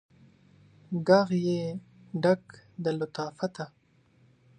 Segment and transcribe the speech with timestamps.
[1.07, 1.61] ږغ یې
[2.21, 2.43] ډک
[2.83, 3.65] د لطافته